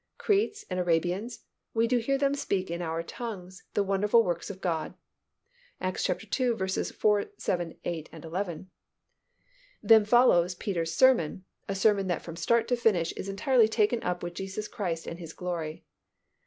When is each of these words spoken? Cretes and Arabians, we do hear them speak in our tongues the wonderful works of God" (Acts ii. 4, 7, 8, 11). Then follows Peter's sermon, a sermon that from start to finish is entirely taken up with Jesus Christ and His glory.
Cretes 0.17 0.65
and 0.67 0.79
Arabians, 0.79 1.43
we 1.75 1.85
do 1.85 1.99
hear 1.99 2.17
them 2.17 2.33
speak 2.33 2.71
in 2.71 2.81
our 2.81 3.03
tongues 3.03 3.65
the 3.75 3.83
wonderful 3.83 4.23
works 4.23 4.49
of 4.49 4.59
God" 4.59 4.95
(Acts 5.79 6.09
ii. 6.09 6.55
4, 6.73 7.25
7, 7.37 7.77
8, 7.83 8.09
11). 8.11 8.71
Then 9.83 10.03
follows 10.03 10.55
Peter's 10.55 10.95
sermon, 10.95 11.45
a 11.69 11.75
sermon 11.75 12.07
that 12.07 12.23
from 12.23 12.35
start 12.35 12.67
to 12.69 12.75
finish 12.75 13.11
is 13.11 13.29
entirely 13.29 13.67
taken 13.67 14.01
up 14.01 14.23
with 14.23 14.33
Jesus 14.33 14.67
Christ 14.67 15.05
and 15.05 15.19
His 15.19 15.33
glory. 15.33 15.85